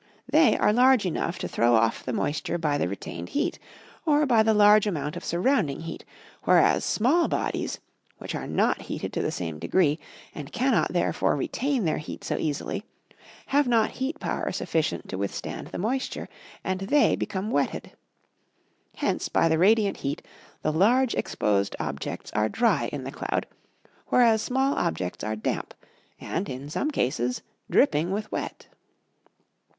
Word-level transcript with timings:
They 0.27 0.57
are 0.57 0.73
large 0.73 1.05
enough 1.05 1.37
to 1.37 1.47
throw 1.47 1.75
off 1.75 2.03
the 2.03 2.11
moisture 2.11 2.57
by 2.57 2.79
the 2.79 2.87
retained 2.87 3.29
heat, 3.29 3.59
or 4.03 4.25
by 4.25 4.41
the 4.41 4.55
large 4.55 4.87
amount 4.87 5.15
of 5.15 5.23
surrounding 5.23 5.81
heat; 5.81 6.05
whereas, 6.41 6.83
small 6.83 7.27
bodies, 7.27 7.79
which 8.17 8.33
are 8.33 8.47
not 8.47 8.81
heated 8.81 9.13
to 9.13 9.21
the 9.21 9.29
same 9.29 9.59
degree 9.59 9.99
and 10.33 10.51
cannot 10.51 10.91
therefore 10.91 11.35
retain 11.35 11.85
their 11.85 11.99
heat 11.99 12.23
so 12.23 12.35
easily, 12.39 12.83
have 13.45 13.67
not 13.67 13.91
heat 13.91 14.19
power 14.19 14.51
sufficient 14.51 15.07
to 15.09 15.19
withstand 15.19 15.67
the 15.67 15.77
moisture, 15.77 16.27
and 16.63 16.79
they 16.79 17.15
become 17.15 17.51
wetted. 17.51 17.91
Hence, 18.95 19.29
by 19.29 19.47
the 19.47 19.59
radiant 19.59 19.97
heat, 19.97 20.25
the 20.63 20.73
large 20.73 21.13
exposed 21.13 21.75
objects 21.79 22.31
are 22.31 22.49
dry 22.49 22.89
in 22.91 23.03
the 23.03 23.11
cloud; 23.11 23.45
whereas 24.07 24.41
small 24.41 24.73
objects 24.73 25.23
are 25.23 25.35
damp, 25.35 25.75
and, 26.19 26.49
in 26.49 26.71
some 26.71 26.89
cases, 26.89 27.43
dripping 27.69 28.09
with 28.11 28.31
wet. 28.31 28.65